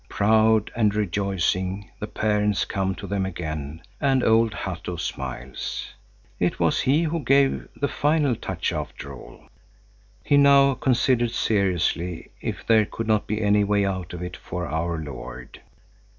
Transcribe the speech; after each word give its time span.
Proud 0.09 0.71
and 0.75 0.95
rejoicing, 0.95 1.91
the 1.99 2.07
parents 2.07 2.65
come 2.65 2.95
to 2.95 3.05
them 3.05 3.23
again 3.23 3.83
and 3.99 4.23
old 4.23 4.55
Hatto 4.55 4.95
smiles. 4.95 5.93
It 6.39 6.59
was 6.59 6.79
he 6.79 7.03
who 7.03 7.19
gave 7.19 7.67
the 7.75 7.87
final 7.87 8.35
touch 8.35 8.73
after 8.73 9.13
all. 9.13 9.43
He 10.25 10.37
now 10.37 10.73
considered 10.73 11.29
seriously 11.33 12.31
if 12.41 12.65
there 12.65 12.85
could 12.87 13.05
not 13.05 13.27
be 13.27 13.43
any 13.43 13.63
way 13.63 13.85
out 13.85 14.11
of 14.13 14.23
it 14.23 14.35
for 14.35 14.65
our 14.65 14.97
Lord. 14.97 15.61